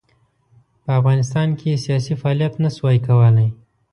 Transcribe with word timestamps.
په 0.83 0.89
افغانستان 0.99 1.47
کې 1.57 1.67
یې 1.71 1.81
سیاسي 1.85 2.13
فعالیت 2.21 2.53
نه 2.63 2.69
شوای 2.75 2.97
کولای. 3.07 3.49